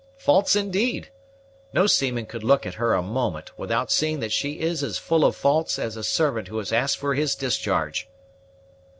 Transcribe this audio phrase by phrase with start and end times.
[0.17, 1.11] Faults indeed!
[1.73, 5.23] No seaman could look at her a moment without seeing that she is as full
[5.23, 8.09] of faults as a servant who has asked for his discharge."